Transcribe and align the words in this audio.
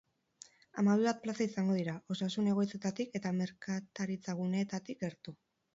Hamabi 0.81 1.05
bat 1.07 1.19
plaza 1.25 1.45
izango 1.47 1.75
dira, 1.81 1.95
osasun 2.15 2.49
egoitzetatik 2.55 3.17
eta 3.21 3.37
merkataritzaguneetatik 3.43 5.07
gertu. 5.07 5.39